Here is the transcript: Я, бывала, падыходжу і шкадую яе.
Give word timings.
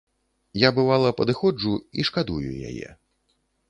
Я, 0.67 0.71
бывала, 0.77 1.13
падыходжу 1.21 1.77
і 1.77 2.01
шкадую 2.11 2.51
яе. 2.73 2.89